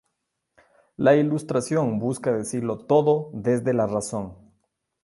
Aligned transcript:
La 0.97 1.15
Ilustración 1.15 1.99
busca 1.99 2.31
decirlo 2.35 2.87
todo 2.87 3.29
desde 3.35 3.71
la 3.71 3.85
razón. 3.85 4.35